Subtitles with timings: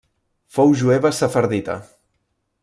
[0.55, 1.77] Fou jueva sefardita.